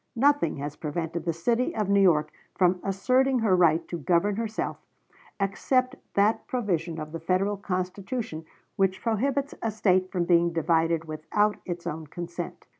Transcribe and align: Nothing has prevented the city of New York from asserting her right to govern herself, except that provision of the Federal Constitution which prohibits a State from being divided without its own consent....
Nothing 0.15 0.55
has 0.57 0.77
prevented 0.77 1.25
the 1.25 1.31
city 1.31 1.75
of 1.75 1.87
New 1.87 2.01
York 2.01 2.31
from 2.55 2.79
asserting 2.83 3.37
her 3.37 3.55
right 3.55 3.87
to 3.87 3.99
govern 3.99 4.35
herself, 4.35 4.77
except 5.39 5.95
that 6.15 6.47
provision 6.47 6.99
of 6.99 7.11
the 7.11 7.19
Federal 7.19 7.55
Constitution 7.55 8.43
which 8.77 8.99
prohibits 9.03 9.53
a 9.61 9.69
State 9.69 10.11
from 10.11 10.23
being 10.25 10.53
divided 10.53 11.05
without 11.05 11.57
its 11.67 11.85
own 11.85 12.07
consent.... 12.07 12.65